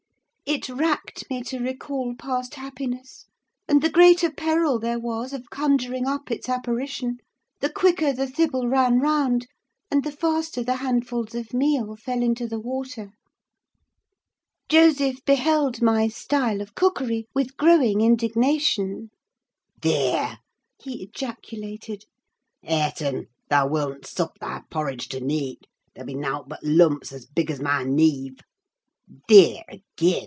[0.45, 3.23] It racked me to recall past happiness
[3.69, 7.19] and the greater peril there was of conjuring up its apparition,
[7.61, 9.47] the quicker the thible ran round,
[9.89, 13.13] and the faster the handfuls of meal fell into the water.
[14.67, 19.09] Joseph beheld my style of cookery with growing indignation.
[19.81, 20.39] "Thear!"
[20.83, 22.03] he ejaculated.
[22.61, 25.61] "Hareton, thou willn't sup thy porridge to neeght;
[25.95, 28.39] they'll be naught but lumps as big as my neive.
[29.29, 30.19] Thear, agean!